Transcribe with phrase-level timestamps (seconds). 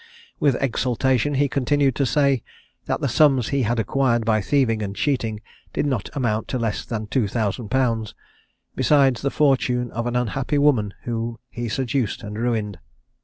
[0.39, 2.41] With exultation he continued to say
[2.87, 5.41] that the sums he had acquired by thieving and cheating
[5.73, 8.15] did not amount to less than two thousand pounds,
[8.75, 12.79] besides the fortune of an unhappy woman whom he seduced and ruined.